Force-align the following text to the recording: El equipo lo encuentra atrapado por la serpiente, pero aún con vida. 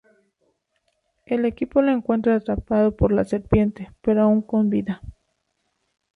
El 1.27 1.45
equipo 1.45 1.79
lo 1.83 1.91
encuentra 1.91 2.33
atrapado 2.35 2.95
por 2.97 3.11
la 3.11 3.23
serpiente, 3.23 3.91
pero 4.01 4.23
aún 4.23 4.41
con 4.41 4.67
vida. 4.67 4.99